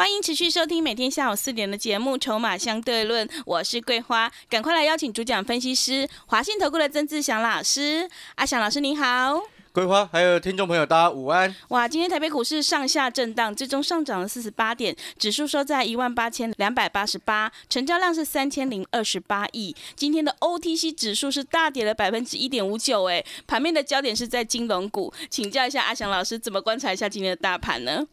[0.00, 8.08] 欢迎持续收听每天下午四点的节目《筹码相对论》，我是桂花，赶快来邀请主讲分析师华信投顾的曾志祥老师。
[8.36, 9.38] 阿祥老师您好，
[9.72, 11.54] 桂花还有听众朋友，大家午安。
[11.68, 19.76] 哇，今天台北股市上下震荡，最终上涨了四十八点，指数收在一万八千两百八十八，成交量是三千零二十八亿。
[19.94, 28.06] 今天的 OTC 指数是大跌了百分之一点五九，哎，盘面的焦点是在金融股，请教一下阿祥老师，怎么观察一下今天的大盘呢？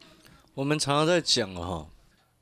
[0.57, 1.87] 我们常常在讲哈，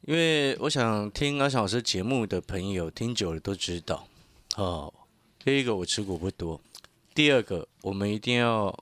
[0.04, 4.08] 因为我想听阿翔老师节目的朋友听久了都知道，
[4.56, 4.94] 哦，
[5.44, 6.62] 第一个我持股不多，
[7.14, 8.73] 第二个我们一定要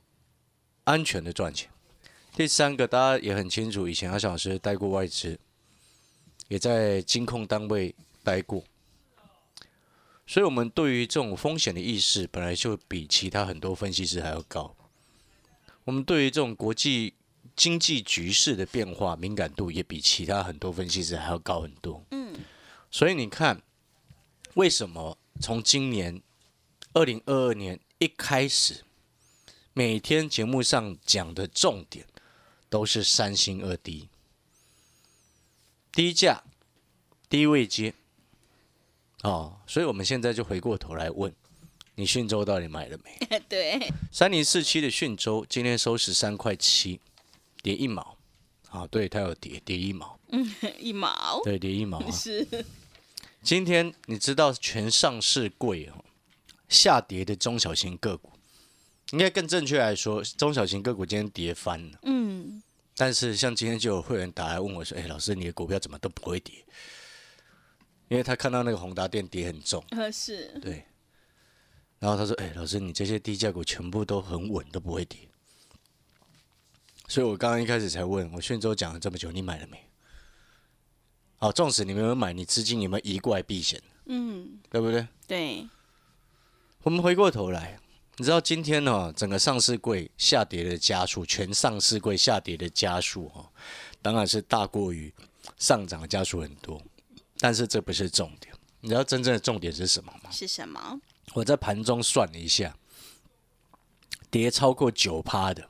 [0.84, 1.68] 安全的赚钱，
[2.36, 5.40] 第三个大家也很清楚，以前阿翔老师待过外资，
[6.48, 8.64] 也在金控单位待过，
[10.28, 14.76] 所以我们对于这种风险的意识本来就比其他很多分析师还要高，
[15.86, 17.16] 我们对于这种国际。
[17.56, 22.04] 经济局势的变化敏感度也比其他很多分析师还要高很多。
[22.12, 22.34] 嗯，
[22.90, 23.62] 所以你看，
[24.56, 26.22] 为什么从今年
[26.94, 28.84] 二零二二年一开始，
[29.74, 32.06] 每天节目上讲的重点
[32.70, 34.10] 都是三星二低，
[35.92, 36.44] 低价、
[37.30, 37.94] 低位接。
[39.22, 41.34] 哦，所以我们现在就回过头来问，
[41.96, 43.40] 你讯州到底买了没？
[43.48, 47.00] 对，三零四七的讯州今天收十三块七。
[47.64, 48.18] 跌一毛，
[48.70, 52.06] 啊，对，它有跌，跌一毛，嗯， 一毛，对，跌一毛啊。
[52.12, 52.46] 是，
[53.42, 56.04] 今天你知道全上市贵哦，
[56.68, 58.30] 下跌的中小型个股，
[59.12, 62.00] 应该更正确来说，中小型个股今天跌翻了。
[62.04, 62.62] 嗯，
[62.96, 66.54] 但是像今天就有会员打来问我说：“哎，老师，你的股票怎么都不会跌？”
[68.10, 69.84] 因为他看到那个宏达电跌很重，
[70.62, 70.84] 对。
[72.00, 75.18] 然后他说：“哎，老师，你这些低价股全部都很稳，都不会跌。”
[77.08, 79.78] 所以我刚刚一开始才问我，讯州讲了这么久，你买了没？
[81.38, 83.82] 好，纵使你没有买，你资金有没有移过来避险？
[84.06, 85.08] 嗯，对不对？
[85.28, 85.68] 对。
[86.84, 87.80] 我们回过头来，
[88.18, 93.52] 你知道今天呢，整个上市柜下跌的加速，全上市柜下跌的加速哈，
[94.02, 95.14] 当然是大过于
[95.58, 96.82] 上涨的加速很多。
[97.40, 100.32] 但是这不是重点，你知道真正的重点是什么吗？
[100.32, 101.00] 是什么？
[101.34, 102.78] 我在盘中算了一下，
[104.32, 105.70] 跌超过九趴的。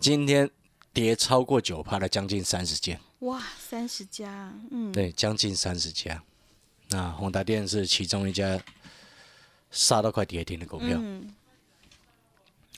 [0.00, 0.50] 今天
[0.94, 6.22] 跌超过九趴的将近三十件，哇，三十家，嗯，对，将近三十家。
[6.88, 8.58] 那宏达电是其中一家
[9.70, 10.96] 杀到快跌停的股票。
[10.98, 11.34] 嗯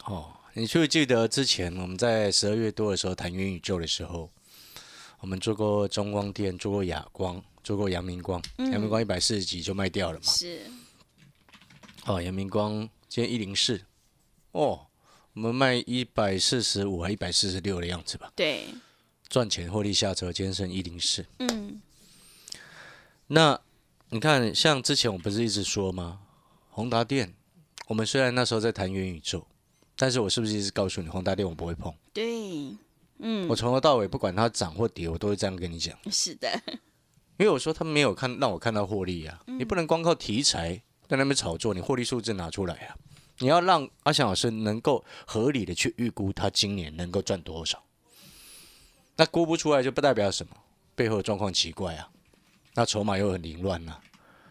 [0.04, 4.28] 哦，你记不记得之前我们在十二月多的时候谈元宇宙的时候，
[5.20, 10.32] 我们做过中光电，做过亚光，做过阳明光，阳明光一百四十几就卖掉了嘛？
[10.32, 10.62] 是。
[12.04, 13.80] 哦，阳明光今天一零四，
[14.50, 14.88] 哦。
[15.34, 18.30] 我们卖一百四十五还一百四十六的样子吧？
[18.36, 18.66] 对，
[19.30, 21.24] 赚钱获利下车，今天剩一零四。
[21.38, 21.80] 嗯，
[23.28, 23.58] 那
[24.10, 26.20] 你看，像之前我不是一直说吗？
[26.68, 27.32] 宏达电，
[27.86, 29.46] 我们虽然那时候在谈元宇宙，
[29.96, 31.94] 但是我是不是一直告诉你，宏达电我不会碰？
[32.12, 32.76] 对，
[33.20, 35.96] 嗯，我从头到尾不管它涨或跌，我都会这样跟你讲。
[36.10, 36.62] 是的，
[37.38, 42.94] 因为我说他没有看让我看到获利啊，你不能光靠题材在那边炒作，你获利数字拿出来啊。
[43.42, 47.82] 你要让阿翔老师能够合理的去预估他今年能够赚多少，
[49.16, 50.56] 那估不出来就不代表什么，
[50.94, 52.08] 背后的状况奇怪啊，
[52.74, 53.98] 那筹码又很凌乱呐，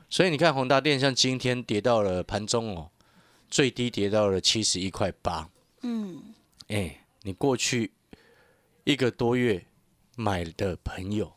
[0.09, 2.91] 所以你看宏达电像今天跌到了盘中哦，
[3.49, 5.49] 最低跌到了七十一块八，
[5.83, 6.21] 嗯，
[6.67, 7.93] 哎，你过去
[8.83, 9.65] 一个多月
[10.17, 11.31] 买的朋友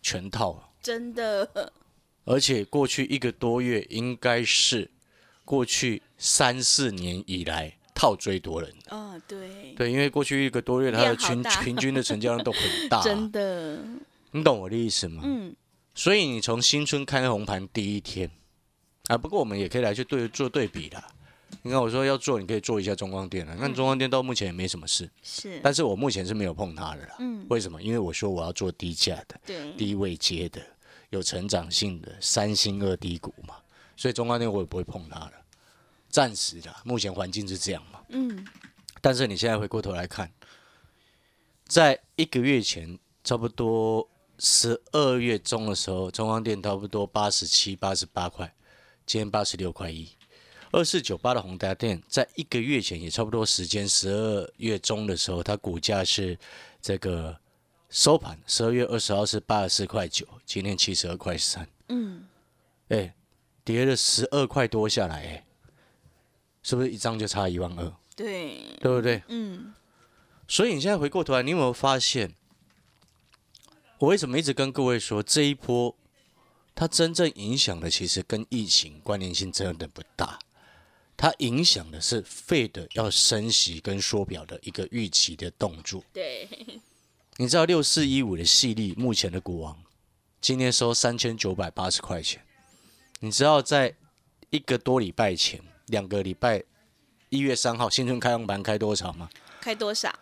[0.00, 1.74] 全套了，真的，
[2.24, 4.90] 而且过去一个多月应该是。
[5.44, 8.70] 过去三四年以来套最多人。
[8.84, 13.78] 的，啊，对，对，因为过去一个多月，它的均 平均的成交量都很大，真的，
[14.32, 15.22] 你懂我的意思吗？
[15.24, 15.54] 嗯，
[15.94, 18.30] 所以你从新春开红盘第一天，
[19.08, 21.06] 啊，不过我们也可以来去对做对比啦。
[21.62, 27.16] 你看我说要做，你可以做一下中光电了，那中光电到目前也没什么事，是，但是我目前是没有碰它的啦。
[27.20, 27.80] 嗯，为什么？
[27.80, 30.60] 因为我说我要做低价的，对，低位接的，
[31.10, 33.54] 有成长性的三星二低股嘛。
[33.96, 35.32] 所以中光电我也不会碰它了，
[36.08, 38.00] 暂时的，目前环境是这样嘛。
[38.08, 38.46] 嗯。
[39.00, 40.30] 但是你现在回过头来看，
[41.66, 44.08] 在一个月前，差不多
[44.38, 48.54] 十二月中的时候，中央电差不多八十七、八十八块，
[49.04, 50.08] 今天八十六块一。
[50.72, 56.36] 二四九八的宏达电，在一个月前也差不多时间，十二月中的时候，它股价是
[56.82, 57.38] 这个
[57.90, 62.26] 收盘，十二月二十号是八十四块九，今天七十二块三，嗯，
[62.88, 63.14] 哎，
[63.64, 65.46] 跌了十二块多下来，哎，
[66.62, 67.92] 是不是一张就差一万二？
[68.14, 69.22] 对，对不对？
[69.28, 69.74] 嗯，
[70.46, 72.34] 所以你现在回过头来，你有没有发现，
[73.98, 75.96] 我为什么一直跟各位说这一波，
[76.74, 80.38] 它真正影响的其实跟疫情关联性真的不大，
[81.16, 86.04] 它影响的是费的要升息跟缩表的一个预期的动作。
[86.12, 86.46] 对，
[87.38, 89.82] 你知道六四一五的细粒目前的股王，
[90.40, 92.44] 今天收三千九百八十块钱。
[93.24, 93.94] 你知道在
[94.50, 96.62] 一个多礼拜前，两个礼拜，
[97.30, 99.30] 一月三号新春开放盘开多少吗？
[99.62, 100.14] 开多少？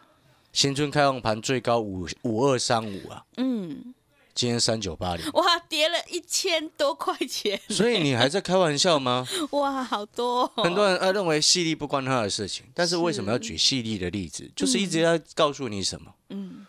[0.52, 3.92] 新春开放盘最高五五二三五啊，嗯，
[4.36, 9.26] 今天三九八零，哇，跌了一千多块钱，所以你还在开玩笑吗？
[9.50, 10.62] 哇，好多、哦。
[10.62, 14.48] 很多人呃认为细粒不关他的事情，但是为什么要举细粒的例子？
[14.54, 16.14] 就是一直在告诉你什么？
[16.28, 16.64] 嗯，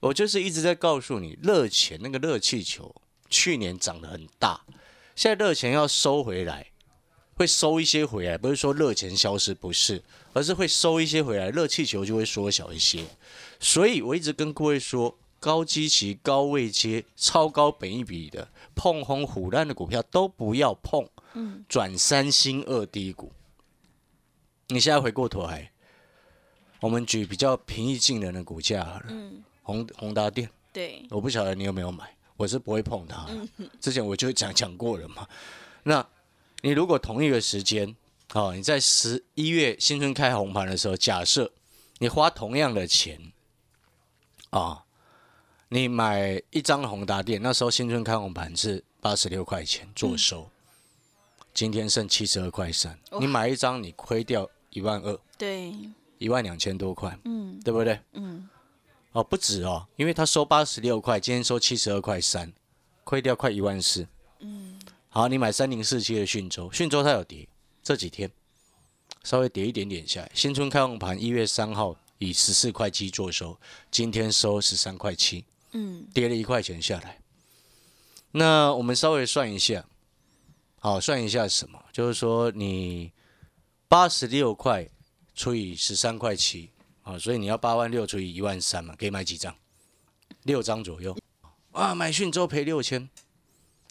[0.00, 2.92] 我就是一直在告诉你，热钱那个热气球
[3.30, 4.60] 去年涨得很大，
[5.16, 6.66] 现在热钱要收回来，
[7.34, 10.02] 会收一些回来，不是说热钱消失，不是，
[10.34, 13.02] 而是会收一些回来，热气球就会缩小一些。
[13.58, 23.32] 所以我一直跟各位说，高基期、高位阶、超高本一比的碰红虎烂的股票都不要碰，嗯，转三星二低股。
[24.68, 25.72] 你现在回过头来，
[26.80, 30.50] 我们举比较平易近人的股价好了，嗯，宏宏达电。
[30.74, 33.68] 对，我不晓得你有没有买，我是不会碰它的。
[33.80, 35.26] 之前我就讲讲过了嘛。
[35.82, 36.06] 那
[36.62, 37.96] 你如果同一个时间，
[38.34, 41.52] 哦，你在十一月新春开红盘的时候，假设
[41.98, 43.32] 你花同样的钱，
[44.50, 44.84] 啊，
[45.68, 50.50] 你买一张宏达电，那时候新春开红盘是八十六块钱做收，
[51.54, 55.72] 今天剩七十二块三，你买一张你亏掉一万二，对，
[56.18, 57.46] 一万两千多块，嗯。
[57.64, 57.98] 对不对？
[58.12, 58.48] 嗯，
[59.16, 62.52] 哦，不止哦，因为他收八十六块，今天收七十二块三，
[63.02, 64.06] 亏掉快一万四。
[64.40, 64.78] 嗯，
[65.08, 67.48] 好，你买三零四七的讯州，讯州它有跌，
[67.82, 68.30] 这几天
[69.24, 70.30] 稍微跌一点点下来。
[70.34, 73.58] 新春开放盘一月三号以十四块七做收，
[73.90, 77.18] 今天收十三块七，嗯，跌了一块钱下来。
[78.32, 79.86] 那我们稍微算一下，
[80.78, 81.82] 好，算一下什么？
[81.90, 83.10] 就是说你
[83.88, 84.86] 八十六块
[85.34, 86.68] 除以十三块七，
[87.06, 89.54] 啊，所以你要八万六除以一万三嘛，可以买几张？
[90.42, 91.16] 六张左右。
[91.70, 93.08] 啊，买讯州赔六千，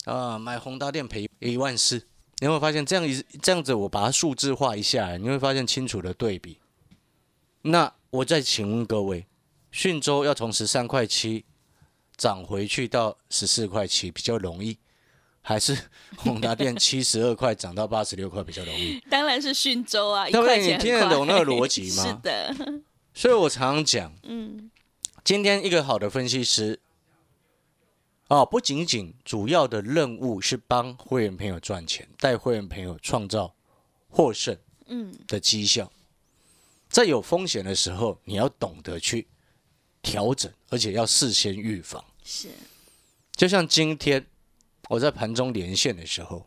[0.04, 1.96] 啊，买宏达电赔一万四。
[2.40, 6.60] 你有没有发现这样一这样子，我把它数字化一下，你会发现清楚的对比。
[7.62, 9.26] 那我再请问各位，
[9.72, 11.46] 讯州要从十三块七
[12.18, 14.78] 涨回去到十四块七比较容易，
[15.42, 15.78] 还是
[16.18, 19.00] 宏达电七十二块涨到八十六块比较容易？
[19.10, 22.54] 当然是讯州啊，一对不对块钱你听得懂那个逻辑吗 是的，
[23.18, 24.70] 所以我常常讲，嗯，
[25.24, 26.82] 今天一个好的分析师，
[28.28, 33.56] 哦，不仅仅主要的任务是帮会员朋友赚钱，带会员朋友创造
[34.10, 34.58] 获胜
[34.88, 35.90] 嗯，的绩效，
[36.90, 39.26] 在有风险的时候，你要懂得去
[40.02, 42.04] 调整，而且要事先预防。
[42.22, 42.50] 是，
[43.34, 44.28] 就像今天
[44.90, 46.46] 我在盘中连线的时候，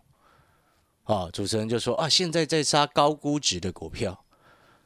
[1.04, 4.22] 啊，主持人就说啊，现在在杀高估值的股票，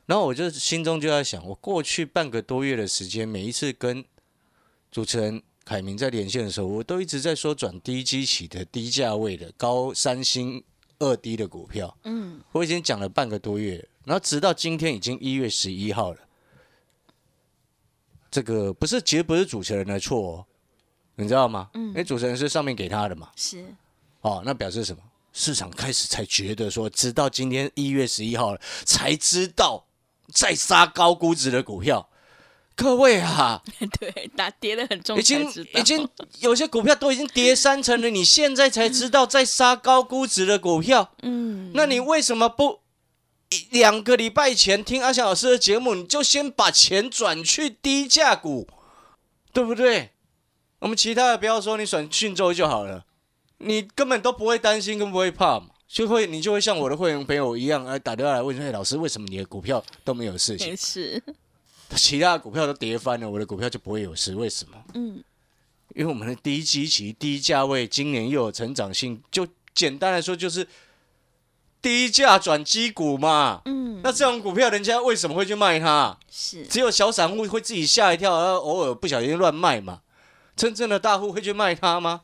[0.07, 4.05] 然后我就心中就在想，我过去半个多月的时间，每一次跟
[4.91, 10.63] 主持人凯明在连线的时候，我都一直在说转低基期的低价位的高三星
[10.99, 16.19] 二低的股票，嗯，我已经讲了半个多月，然后直到今天已经一月十一号了，
[18.31, 20.47] 这个不是其实不是主持人的错哦，
[21.15, 21.71] 你知道吗？
[21.75, 21.89] 嗯。
[21.89, 23.65] 因为主持人是上面给他的嘛，是，
[24.21, 25.03] 哦，那表示什么？
[25.33, 29.83] 市场开始才觉得说，直到今天一月十一号了，才知道
[30.33, 32.09] 在杀高估值的股票。
[32.75, 33.63] 各位啊，
[34.01, 36.09] 对，打跌的很重才已经，已经
[36.41, 42.81] 有些股票都已经跌三成了，你现在才知道在杀高估值的股票，嗯，那你为什么不
[43.51, 48.67] 一两个礼拜前听阿翔老师的节目，你就先把钱转去低价股，
[49.53, 50.13] 对不对？
[50.79, 53.05] 我们其他的不要说，你转讯州就好了，
[53.59, 60.75] 你根本都不会担心，更不会怕嘛，就会你就会像我的会员朋友一样，来打电话来问说，哎，老师为什么你的股票都没有事情？
[60.75, 61.23] 是，
[61.95, 64.83] 其他的股票都跌翻了，我的股票就不会有事，为什么？
[64.95, 65.23] 嗯，
[65.95, 70.67] 因为我们的低基期、低价位，今年又有成长性，就简单来说就是
[71.83, 73.61] 低价转基股嘛。
[73.67, 76.19] 嗯，那这种股票，人家为什么会去卖它？
[76.31, 80.01] 是，只有小散户会自己吓一跳，然后偶尔不小心乱卖嘛。
[80.57, 82.23] 真正的大户会去卖它吗？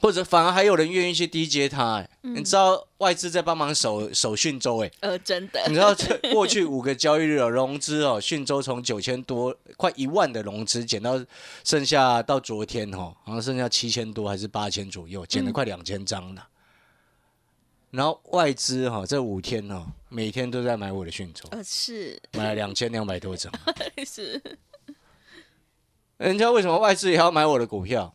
[0.00, 5.62] 或者反而还有人愿意去低接它、哎、你知道外资在帮忙守守讯州哎、呃，真的。
[5.66, 11.18] 你知道这过去五个交易日哦，融资哦，讯州从九千多快一万的融资减到
[11.62, 16.48] 剩下到昨天哦，好像剩下七千多还是八千左右，减了快两千张了。
[17.90, 22.20] 然后外资哈、这五天哦，每天都在买我的讯州，呃是。
[22.32, 23.52] 买了两千两百多张。
[24.04, 24.42] 是，
[26.16, 28.12] 人家为什么外资也要买我的股票？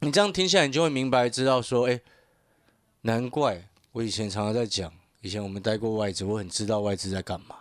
[0.00, 2.00] 你这样听下来，你就会明白知道说，哎，
[3.02, 7.56] 难怪我以前常常在讲，以前我们待过外资，我很知道外资在干嘛。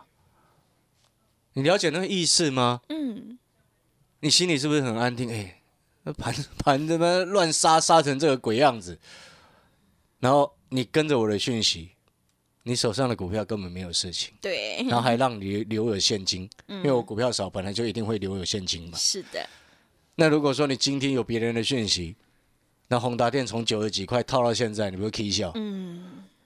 [1.53, 2.81] 你了解那个意思吗？
[2.88, 3.38] 嗯，
[4.22, 5.29] 你心里是不是很安定？
[5.29, 5.62] 哎，
[6.03, 8.98] 那盘盘他妈乱杀杀成这个鬼样子，
[10.19, 11.89] 然后你跟着我的讯息，
[12.63, 18.98] 你手上的股票根本没有事情，对，然后还让你留有现金，因为我股票少，本来就一定会留有现金嘛。
[18.98, 19.46] 是的，
[20.15, 22.15] 那如果说你今天有别人的讯息，
[22.89, 25.51] 那宏达电从九十几块套到现在，你不会 K 笑？
[25.55, 26.03] 嗯，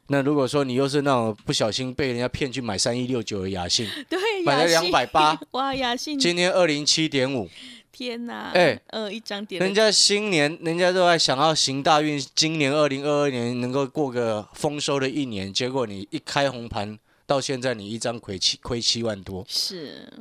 [0.07, 7.50] 那如果说你又是那种不小心被人家骗去买三一六九的雅信， 对，买了雅信280， 哇，雅信，今天二零七点五，
[7.93, 8.77] 天哪，哎。
[8.88, 20.12] 呃，一张点，人家新年人家都在想要行大运，今年二零二二年能够过个丰收的一年，结果你一开红盘，到现在你一张亏七亏七万多，是，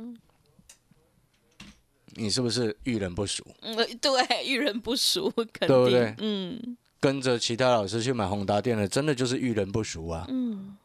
[2.15, 3.43] 你是不是遇人不淑？
[3.61, 4.11] 嗯，呃对，
[4.45, 6.15] 遇人不淑，肯定，对不对？
[6.19, 6.77] 嗯。
[6.99, 10.25] 跟着其他老师去买宏达电的，真的就是遇人不淑啊！
[10.29, 10.77] 嗯，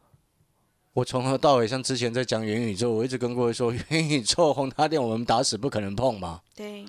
[0.92, 6.85] 我从头到尾，像之前在讲元宇宙，我一直跟各位说， 元宇宙宏达电我们打死不可能碰嘛，对，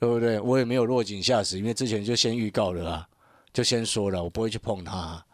[0.00, 0.40] 对不对？
[0.40, 3.08] 我也没有落井下石，因为之前就先预告了啊，
[3.52, 5.24] 就先说了，我不会去碰它啊、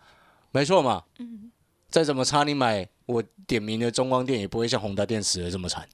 [0.53, 1.03] 没错嘛。
[1.19, 1.51] 嗯，
[1.89, 5.89] 再怎么差，你买我点名的中光电也不会像宏达电死的这么惨，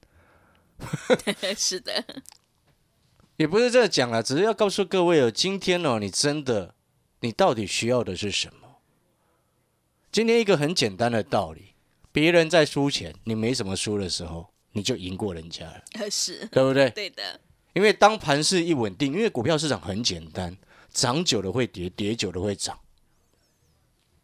[1.56, 2.04] 是的，
[3.36, 6.74] 也不是这样讲了，只是要告诉各位哦，今天哦，你真的，
[7.20, 8.76] 你到底需要的是什么？
[10.10, 11.74] 今天一个很简单的道理，
[12.10, 16.88] 别人在输钱，你没什么输的时候，你就赢过人家了，呃是，对不对？
[16.90, 17.40] 对的，
[17.74, 20.56] 因为当盘势一稳定，因为股票市场很简单，
[20.90, 22.78] 涨久了会跌，跌久了会涨。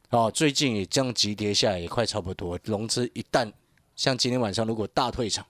[0.09, 2.59] 哦，最近也这样急跌下来，也快差不多。
[2.65, 3.51] 融资一旦
[3.95, 5.47] 像今天晚上如果大退场，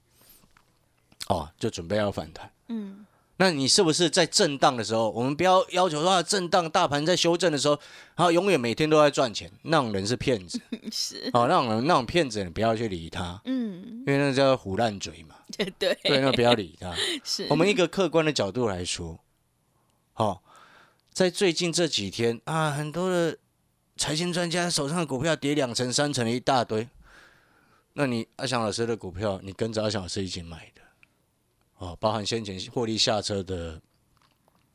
[1.29, 2.51] 哦，就准备要反弹。
[2.69, 3.05] 嗯，
[3.43, 7.75] 那你是不是在震荡的时候，我们不要要求说震荡大盘在修正的时候，
[8.15, 10.61] 然后永远每天都在赚钱，那种人是骗子。
[10.93, 15.35] 是，哦，那种人那种骗子，你不要去理他，嗯，因为那叫胡烂嘴嘛。
[15.57, 16.95] 对对，对，那不要理他。
[17.25, 19.19] 是，我们一个客观的角度来说，
[20.15, 20.41] 哦，
[21.13, 23.37] 在最近这几天啊，很多的
[23.97, 26.89] 财经专家手上的股票跌两成、三成的一大堆。
[27.95, 30.82] 那你阿翔老师的股票，你跟着阿翔老师一起买的，
[31.83, 33.81] 哦，包含先前获利下车的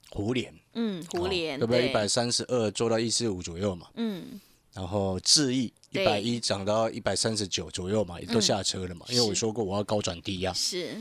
[0.10, 1.88] 胡联，嗯，胡哦联，对不对？
[1.90, 4.38] 一百三十二做到一四五左右嘛，嗯，
[4.74, 10.52] 然后智毅一百一涨到一百三十九左右嘛，也都下车了嘛，因为我说过我要高转低压。
[10.52, 10.98] 是，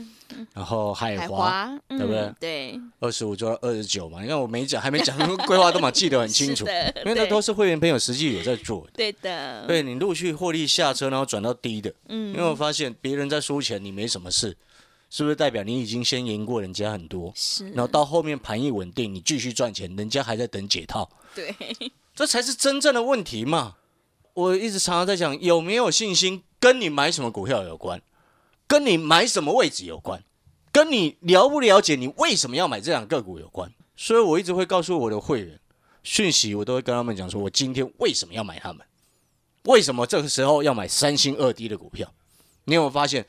[0.53, 6.65] 然后海海华华，对不对对，二十五做到二十九嘛，你看我没讲，还没讲， 规划都嘛记得很清楚，
[7.03, 8.91] 因为那都是会员朋友实际有在做的。
[8.95, 14.55] 对的，对你陆续获利下车，然后转到低的，嗯，因为我发现别人在输钱，你没什么事，
[15.09, 17.31] 是不是代表你已经先赢过人家很多？
[17.35, 21.55] 是，然后到后面盘一稳定，你继续赚钱，人家还在等解套，对，
[22.13, 23.75] 这才是真正的问题嘛。
[24.33, 28.01] 我一直常常在讲，有没有信心跟你买什么股票有关，
[28.67, 30.23] 跟你买什么位置有关，
[30.71, 33.71] 跟你了不了解你为什么要买这两个股有关。
[33.95, 35.59] 所以我一直会告诉我的会员，
[36.03, 38.85] 讯息我都会跟他们讲，说我今天为什么要买他们，
[39.63, 42.13] 为什么这个时候要买三星二低的股票。
[42.65, 43.25] 你有没有发现，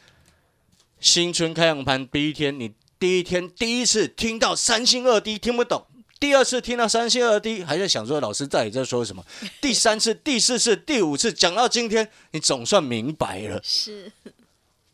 [1.00, 5.86] 新春开阳盘第一天，你第一天第一次听到三星二低听不懂，
[6.18, 9.24] 第二次听到三星二低还在想说老师到底在说什么，
[9.62, 13.60] 第三次、第四次、第五次讲到今天，你总算明白了。
[13.62, 14.10] 是，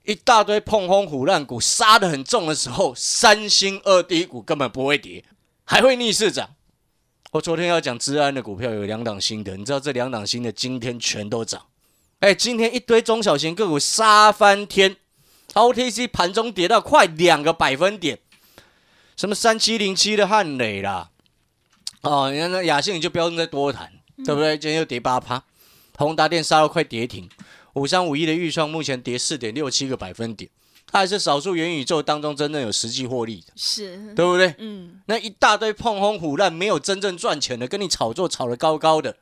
[0.05, 5.25] 一大堆碰轰虎烂股杀得很重的时候，三星二低股根本不会跌，
[5.65, 6.51] 还会逆势涨。
[7.33, 11.67] 我昨天要讲治安的股票有两档新的，你知道这两档新的今天全都涨。
[12.21, 14.97] 哎，今天一堆中小型个股杀翻天
[15.55, 18.19] ，OTC 盘中跌到快两个百分点，
[19.17, 21.11] 什么三七零七的汉磊啦，
[22.03, 23.93] 哦，你看那雅信你就不用再多谈，
[24.25, 24.59] 对不对？
[24.59, 25.43] 今天又跌八趴，
[25.97, 27.29] 宏达电杀到快跌停，
[27.75, 30.51] 五三五一的预创目前跌四点六七个百分点，
[30.87, 34.55] 它还是少数元宇宙当中真正有实际获利的，是，对不对？
[34.59, 39.17] 嗯，那一大堆碰轰虎烂，没有真正赚钱的，跟你炒作炒得高高的，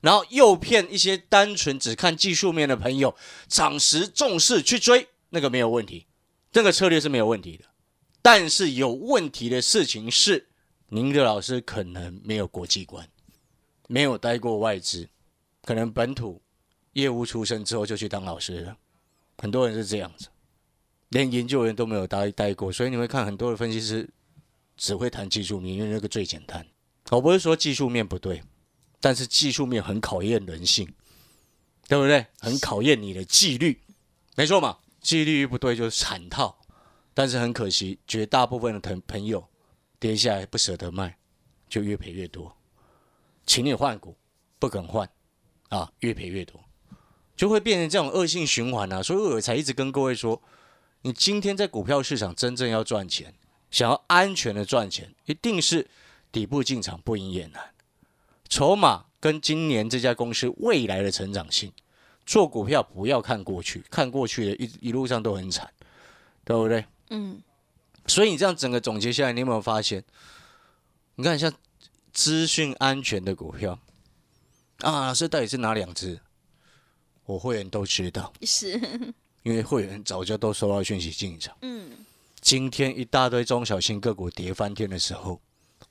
[0.00, 3.14] 然后诱骗一些单纯只看技术面的朋友，
[3.46, 6.06] 涨时重视去追，那个没有问题，
[6.52, 7.64] 这个策略是没有问题的。
[8.20, 10.48] 但是有问题的事情是，
[10.88, 13.08] 您的老师可能没有国际观，
[13.88, 15.08] 没有待过外资，
[15.62, 16.42] 可能本土
[16.92, 18.76] 业务出身之后就去当老师了。
[19.38, 20.28] 很多人是这样子，
[21.08, 24.08] 连研究员都没有待待过，所以你会看很多的分析师
[24.76, 26.64] 只会谈技术面，因为那个最简单。
[27.10, 28.42] 我不是说技术面不对，
[29.00, 30.86] 但是技术面很考验人性，
[31.88, 32.26] 对不对？
[32.38, 33.80] 很考验你的纪律，
[34.36, 34.78] 没错嘛。
[35.02, 36.58] 纪律不对就是惨套。
[37.14, 39.46] 但是很可惜，绝大部分的朋朋友
[40.00, 41.18] 跌下来不舍得卖，
[41.68, 42.56] 就越赔越多。
[43.44, 44.16] 请你换股，
[44.58, 45.06] 不肯换，
[45.68, 46.64] 啊，越赔越多，
[47.36, 49.02] 就会变成这种恶性循环啊。
[49.02, 50.40] 所以我才一直跟各位说，
[51.02, 53.34] 你今天在股票市场真正要赚钱，
[53.70, 55.90] 想要安全的赚钱，一定是
[56.30, 57.74] 底部进场不赢也难。
[58.48, 61.72] 筹码跟今年这家公司未来的成长性，
[62.32, 65.70] 做股票不要看过去，看过去的一一路上都很惨，
[66.46, 66.82] 对不对？
[67.10, 67.42] 嗯，
[68.06, 70.02] 所以你这样整个总结下来，你有没有发现？
[71.16, 71.52] 你看像
[72.10, 73.78] 资讯安全的股票
[74.78, 76.18] 啊，这到底是哪两只？
[77.26, 78.80] 我会员都知道，是
[79.42, 81.54] 因为会员早就都收到讯息进场。
[81.60, 81.90] 嗯，
[82.40, 85.38] 今天一大堆中小型个股跌翻天的时候，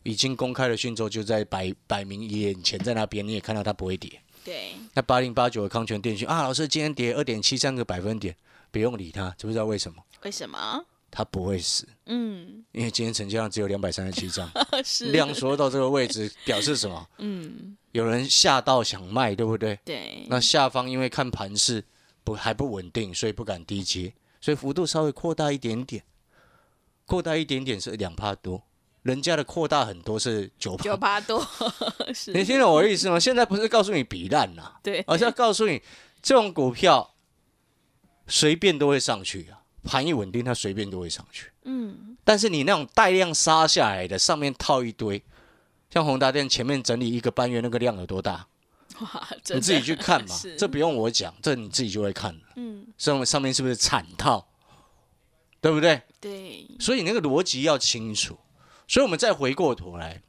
[0.01, 4.19] 已经公开的讯息就在摆摆明眼前，在那边你也看到它不会跌。
[4.43, 8.35] 对，那八零八九的康泉电讯啊，老师今天跌二点七三个百分点，
[8.71, 10.03] 不用理它，知不知道为什么？
[10.23, 10.85] 为什么？
[11.13, 14.49] 它不会死，嗯，因为今天成交量只有两百三十七张，
[15.11, 17.05] 量缩到这个位置，表示什么？
[17.17, 19.77] 嗯，有人下到想卖，对不对？
[19.83, 20.25] 对。
[20.29, 21.83] 那下方因为看盘势
[22.23, 26.01] 不还不稳定，所以不敢低接，所以幅度稍微扩大一点点，
[27.05, 28.63] 扩大一点点是两帕多，
[29.03, 31.45] 人家的扩大很多是九九八多，
[32.13, 32.31] 是。
[32.33, 33.19] 你听懂我的意思吗？
[33.19, 35.81] 现在不是告诉你比烂呐，对，而是要告诉你
[36.21, 37.15] 这种股票
[38.27, 39.59] 随便都会上去啊。
[39.83, 41.49] 盘一稳定，它随便都会上去。
[41.63, 45.23] 嗯，但是你那种带量杀下来的，上面套一堆，
[45.89, 48.47] 像宏达电前面整理一个半月，那个量有多大？
[48.99, 52.41] 哇，你自己去看嘛， 这不用我讲，这你自己就会看了。
[52.57, 54.47] 嗯，上上面是不是惨套？
[55.59, 56.03] 对不对？
[56.19, 56.67] 对。
[56.79, 58.37] 所以那个逻辑要清楚。
[58.91, 60.21] 所以我们再回过头来，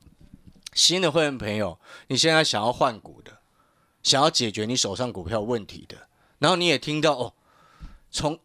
[0.72, 3.40] 新的会员朋友，你现在想要换股的，
[4.04, 6.06] 想要解决你手上股票问题的，
[6.38, 7.34] 然后你也听到哦，
[8.12, 8.38] 从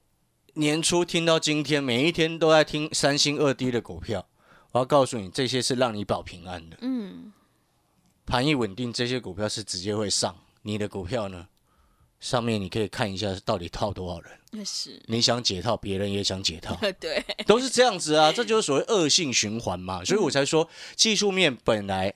[0.55, 4.27] 年初听到今天，每一天都在听三星二低的股票，
[4.71, 6.77] 我要告诉你，这些是让你保平安的。
[6.81, 7.31] 嗯，
[8.25, 10.35] 盘一稳定，这些股票是直接会上。
[10.63, 11.47] 你的股票呢，
[12.19, 14.31] 上面你可以看一下到底套多少人。
[14.51, 16.75] 那是你想解套，别人也想解套。
[16.99, 20.03] 对，都是这样子啊， 这就是所谓恶性循环嘛。
[20.03, 22.13] 所以我才说，技术面本来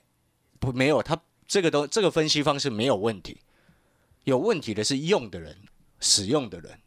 [0.58, 3.38] 不没有，它这个都这个分析方式没有问题，
[4.24, 5.56] 有问题的是用的人、
[6.00, 6.78] 使用的人。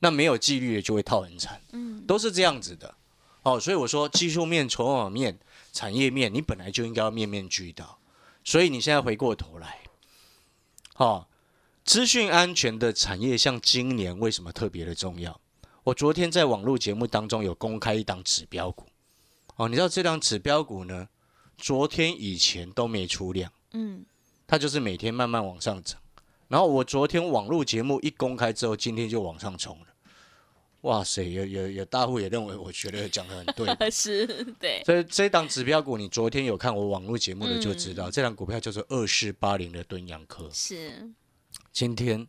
[0.00, 2.94] 那没有纪律的就会套很惨，嗯，都是这样子的，
[3.42, 5.38] 哦，所以我说技术面、筹码面、
[5.72, 7.98] 产业面，你本来就应该要面面俱到。
[8.44, 9.78] 所以你现在回过头来，
[10.96, 11.26] 哦，
[11.84, 15.38] 资讯安全的产业，像今年为什么特别的重要？
[15.82, 18.86] 我昨天在网络节目当中有公开一档指标股，
[19.56, 21.08] 哦，你知道这档指标股呢，
[21.58, 24.02] 昨天以前都没出量，嗯，
[24.46, 26.00] 它就是每天慢慢往上涨。
[26.48, 29.86] 然后我昨天网络节目一公开之后，今天就往上冲了。
[30.82, 34.26] 哇塞，有有有大户也认为我觉得讲的很对， 是，
[34.58, 34.82] 对。
[34.86, 41.12] 所以这档指标股，你昨天有看我网络节目的就知道，这档股票叫做二四八零的敦阳科，是。
[41.74, 42.26] 今天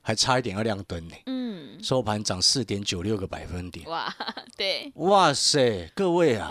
[0.00, 4.12] 还差一点要亮灯呢，嗯，收盘涨四点九六个百分点，哇，
[4.56, 6.50] 对，哇塞，各位啊，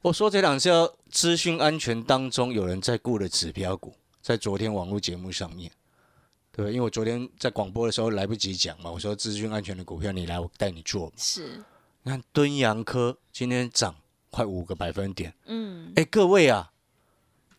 [0.00, 0.70] 我说这两是
[1.10, 5.72] 资讯安全当中有人在顾的指标股，在昨天网络节目上面。
[6.52, 11.12] 对，因为我昨天在广播的时候来不及讲嘛，我说资讯安全的股票你来，我带你做。
[11.16, 11.64] 是，
[12.04, 13.96] 你看敦阳科今天涨
[14.30, 15.34] 快五个百分点。
[15.46, 16.70] 嗯，哎，各位啊，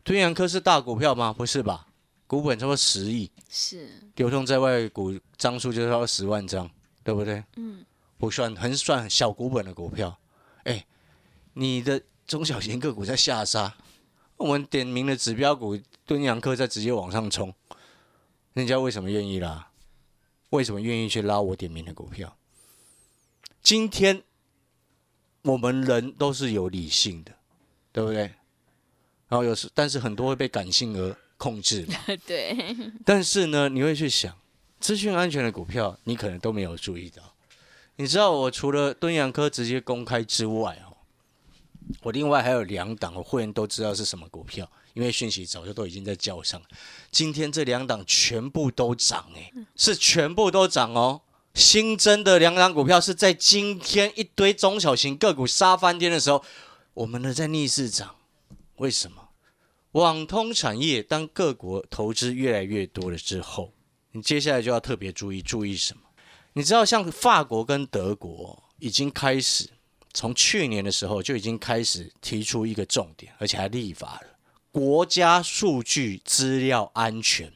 [0.01, 1.33] 敦阳科是大股票吗？
[1.33, 1.87] 不是吧？
[2.31, 6.71] 股本超过十亿，是流通在外股张数就超十万张，
[7.03, 7.43] 对不对？
[7.57, 7.85] 嗯，
[8.17, 10.17] 不算很算小股本的股票。
[10.63, 10.85] 哎，
[11.55, 13.75] 你的中小型个股在下杀，
[14.37, 17.53] 我们点名的指标股敦阳科在直接往上冲。
[18.53, 19.69] 人家为什么愿意啦？
[20.51, 22.37] 为什么愿意去拉我点名的股票？
[23.61, 24.23] 今天
[25.41, 27.33] 我们人都是有理性的，
[27.91, 28.21] 对不对？
[29.27, 31.95] 然后有时，但是很多会被感性而控制嘛。
[32.27, 32.55] 对。
[33.03, 34.37] 但是呢，你会去想，
[34.79, 37.23] 资讯安全的股票，你可能都没有注意到。
[37.95, 40.93] 你知道，我除了敦阳科直接公开之外哦，
[42.03, 44.69] 我另外还有两档，我会员都知道是什么股票。
[44.93, 46.61] 因为讯息早就都已经在叫上，
[47.09, 51.21] 今天这两档全部都涨，哎，是全部都涨哦，
[51.53, 56.43] 新增的两档股票是在今天一堆中小型个股杀翻天的时候，
[56.93, 58.15] 我们呢在逆势涨。
[58.75, 59.20] 为什么？
[59.91, 63.73] 网通产业当各国投资越来越多了之后，
[64.11, 66.03] 你接下来就要特别注意，注意什么？
[66.53, 69.69] 你知道，像法国跟德国已经开始
[70.13, 74.27] 从去年的时候就已经开始提出一个重点，而且还立法了，
[74.71, 77.51] 国家数据资料安全，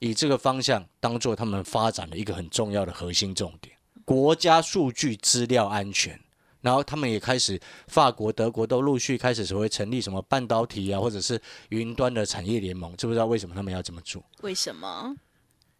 [0.00, 3.74] 以这个方向当做他们发展的一个很重要的核心重点。
[4.04, 6.20] 国家数据资料安全。
[6.60, 14.22] 然后他们也开始，法国、德国都陆续开始所谓成立什么半导体啊，或者是云端的产业联盟，知不知道为什么他们要这么做？
[14.40, 15.14] 为什么？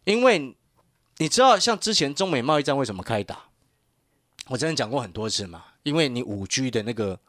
[0.05, 0.55] 因为
[1.17, 3.49] 你知道，像之前中美贸易战为什么开打？
[4.47, 7.19] 我之前讲过很多次嘛，因为你五 G 的那个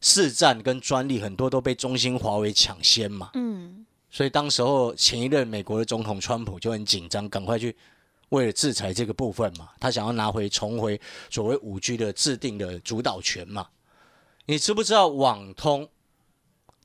[0.00, 7.76] 市占跟专利很多都被中兴、华为抢先嘛，嗯，所以当时候前一任美国的总统川普就很紧张，赶快去。
[8.32, 13.68] 为了制裁这个部分嘛，他想要拿回重回所谓五 G 的制定的主导权嘛？
[14.46, 15.86] 你知不知道网通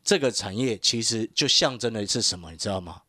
[0.04, 2.52] 这个产业其实就象征的是什么？
[2.52, 3.04] 你知道吗？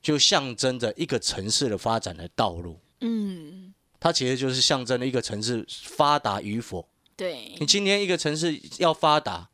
[0.00, 2.80] 就象征着一个城市的发展的道路。
[3.00, 6.88] 嗯，它其实就是象征了一个城市发达与否。
[7.16, 9.50] 对，你今天一个城市要发达，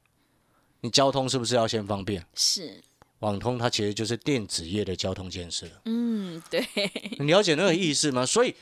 [0.82, 2.24] 你交通是不是要先方便？
[2.34, 2.84] 是。
[3.26, 5.66] 网通它其实就是电子业的交通建设。
[5.84, 6.64] 嗯，对。
[7.18, 8.24] 你了解那个意思吗？
[8.24, 8.54] 所以，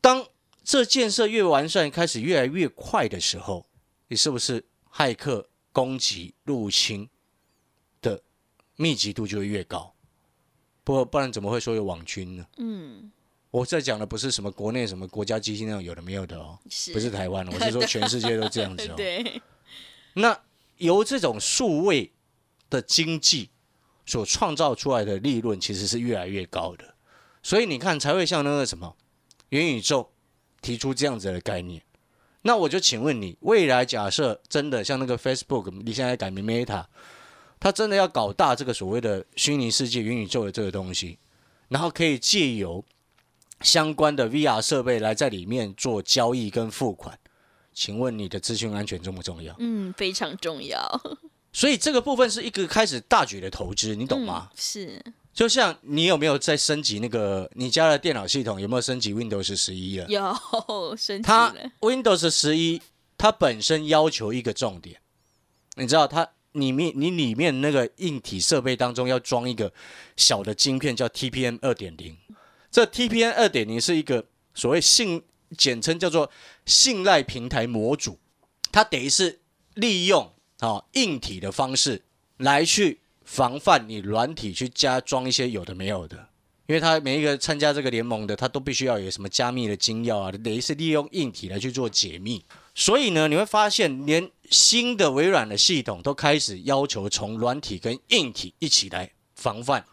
[0.00, 0.24] 当
[0.62, 3.66] 这建设越完善，开始越来越快的时候，
[4.06, 7.08] 你是不是骇客攻击、入侵
[8.00, 8.22] 的
[8.76, 9.92] 密集度就会越高？
[10.84, 12.46] 不不然怎么会说有网军呢？
[12.58, 13.10] 嗯，
[13.50, 16.56] 我在讲的不是什么国内什么国家基金那种有的没有的哦，
[16.92, 18.94] 不是台湾，我是说全世界都这样子哦。
[18.96, 19.42] 对。
[20.14, 20.40] 那
[20.76, 22.12] 由这种数位。
[22.70, 23.50] 的经济
[24.06, 26.94] 所创造出来的利润其实是越来越高的，
[27.42, 28.96] 所以你看才会像那个什么
[29.50, 30.12] 元宇宙
[30.62, 31.82] 提出这样子的概念。
[32.42, 36.86] 那我就请问你，未来假设真的像那个 Facebook，你现在改名 Meta，
[37.58, 41.18] 它真的要搞大这个所谓的虚拟世界元宇宙的这个东西，
[41.68, 42.82] 然后可以借由
[43.60, 47.18] 相关的 VR 设备来在里面做交易跟付款，
[47.74, 49.54] 请问你的资讯安全重不重要？
[49.58, 50.80] 嗯，非常重要。
[51.52, 54.50] 所以这个部分是一个开始大举的投资，你懂吗？
[54.54, 55.02] 是，
[55.34, 58.60] 就像你有没有在升级那个你家的电脑系统？
[58.60, 60.06] 有没有升级 Windows 十一 了？
[60.08, 62.80] 有升级它 Windows 十一
[63.18, 65.00] 它本身要求一个重点，
[65.74, 69.72] 你知道它里面你里面那个硬体设备当中要装一个
[70.16, 72.16] 小的晶片，叫 TPM 二点零。
[72.70, 75.24] 这 TPM 二点零是一个所谓信
[75.58, 76.30] 简称叫做
[76.64, 78.20] 信赖平台模组，
[78.70, 79.40] 它等于是
[79.74, 80.32] 利用。
[80.60, 82.02] 好，硬体的方式
[82.36, 86.28] 来去防范你软体去加装一些有的没有的，
[86.66, 92.44] 因为它每一个参加这个联盟的，它都必须要有什么加密的金钥啊，等于是利用硬体来去做解密。
[92.74, 99.86] 所以呢，你会发现连新的微软的系统都开始要求从软体跟硬体一起来防范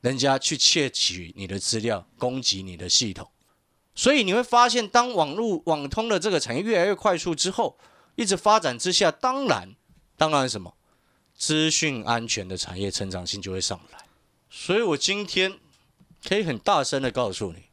[0.00, 3.30] 人家去窃取你的资料，攻击你的系统。
[3.94, 7.78] 所以你会发现，当网络网通的这个产业越来越快速之后，
[8.16, 9.76] 一直发展之下，当然。
[10.16, 10.74] 当然，什么
[11.36, 13.98] 资讯安全的产业成长性就会上来，
[14.48, 15.58] 所以我今天
[16.22, 17.64] 可以很大声的告诉你，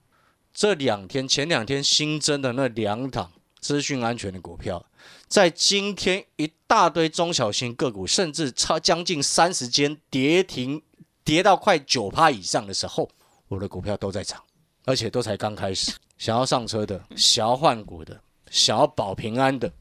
[0.53, 4.85] 这两天前两天新增的那两档资讯安全的股票，
[5.27, 10.81] 在今天一大堆中小型个股，甚至超将近三十间跌停，
[11.23, 13.07] 跌到快九趴以上的时候，
[13.47, 14.43] 我的股票都在涨，
[14.85, 15.93] 而且都才刚开始。
[16.17, 19.71] 想要上车的，想要换股的，想要保平安的。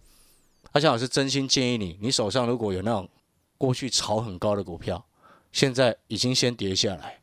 [0.73, 3.09] 阿强老师真心建议你，你手上如果有那种
[3.59, 5.05] 过去炒很高的股票，
[5.51, 7.19] 现在已经先跌下来，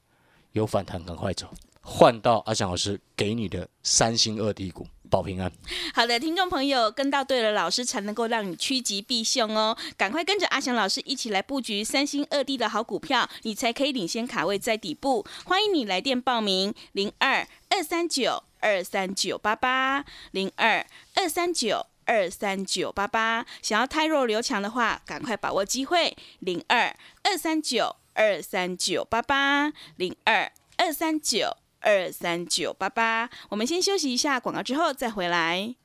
[0.52, 1.48] 有反弹赶快走，
[1.82, 5.50] 换到阿强老师给你的三星二低股保平安。
[5.94, 9.78] 好的，听众朋友跟到对了，老师才能够让你趋吉避凶哦。
[9.96, 15.26] 赶快跟着阿翔老师一起来布局三星二 D 的好股票，你才可以领先卡位在底部。
[15.46, 21.86] 欢迎你来电报名：零二二三九二三九八八零二二三九。
[22.08, 26.18] 二三九八八，想要太弱留强的话，赶快把握机会。
[26.40, 33.30] 零二二三九二三九八八，零二二三九二三九八八。
[33.50, 35.76] 我们先休息一下广告，之后再回来。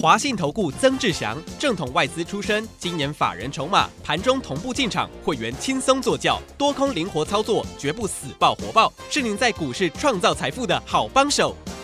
[0.00, 11.56] 华信投顾曾志祥，正统外资出身，今年法人筹码，盘中同步进场，会员轻松做教，多空灵活操作，绝不死爆活爆，是您在股市创造财富的好帮手。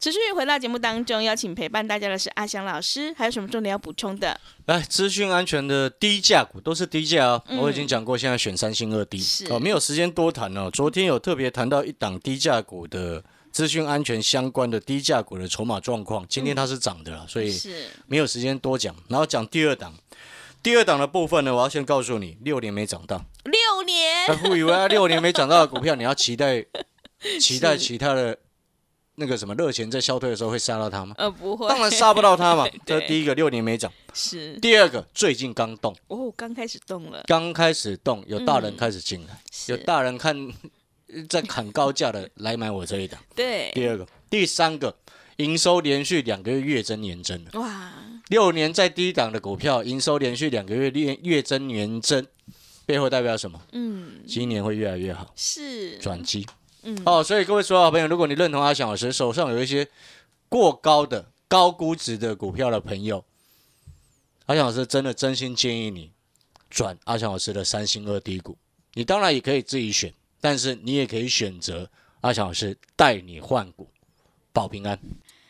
[0.00, 4.40] 持续回到节目当中，邀请陪伴大家的是阿翔老师，还有什么重点要补充的？
[4.66, 7.42] 来，资讯安全的低价股都是低价哦。
[7.48, 10.70] 嗯我已经讲过，现在选三星二低是哦，没有时间多谈哦。
[10.70, 18.94] 昨天有特别谈到一档低价股的资讯安全相关的低价股的筹码状况，今天它是涨的啦，所以是没有时间多讲。
[19.08, 19.92] 然后讲第二档，
[20.62, 26.64] 第二档的部分呢，我要先告诉你，六年没涨到，六年那误以为它六年没涨到的股票，你要期待
[27.40, 28.38] 期待其他的
[29.18, 31.12] 那个什么热钱在消退的时候会杀到它吗？
[31.18, 32.66] 呃不会，当然杀不到它嘛。
[32.86, 33.92] 这第一个，六年没涨。
[34.14, 35.94] 是第二个，最近刚动。
[36.06, 40.52] 哦，刚开始动了，刚开始动，有大人嗯开始进来，是有大人看
[41.28, 43.20] 在砍高价的来买我这一档。
[43.34, 44.94] 对，第二个，第三个，
[45.38, 47.92] 营收连续两个月月增年增了，哇，
[48.28, 52.24] 六年在低档的股票，营收连续两个月月月增年增，
[52.86, 53.60] 背后代表什么？
[53.72, 56.46] 嗯，今年会越来越好，是转机。
[56.82, 59.88] 嗯，哦，所以各位所有好朋友，如果你认同阿翔老师手上有一些
[60.48, 63.24] 过高的高估值的股票的朋友，
[64.46, 66.12] 阿翔老师真的真心建议你
[66.70, 68.56] 转阿翔老师的三星二低股。
[68.94, 73.88] 你当然也可以自己选，但是你也可以选择阿翔老师带你换股，
[74.52, 74.98] 保平安。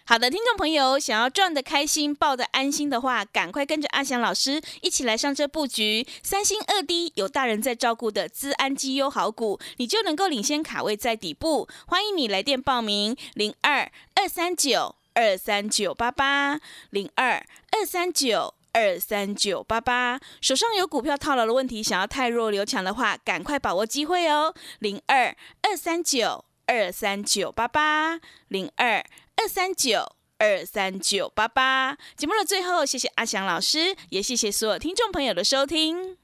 [0.08, 11.68] 好的，听众朋友，想要赚得开心、抱得安心的话，赶快跟着阿翔老师一起来上车布局三星二低有大人在照顾的资安绩优好股，你就能够领先卡位在底部。
[11.86, 18.54] 欢迎你来电报名：零二二三九二三九八八零二二三九。
[18.72, 24.54] 二三九八八，手上有股票套牢的问题，想要太弱留强的话，赶快把握机会哦！
[24.78, 29.04] 零二二三九二三九八八零二
[29.40, 31.96] 二三九二三九八八。
[32.16, 36.16] 节目的最后，谢谢阿翔老师，也谢谢所有听众朋友的收听。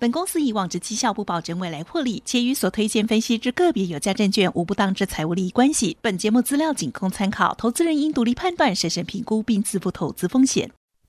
[0.00, 5.96] 本公司以往之绩效不保证未来获利，且与所推荐分析之个别有价证券无不当之财务利益关系。
[6.00, 10.72] 本节目资料仅供参考，投资人应独立判断、审慎评估并自负投资风险。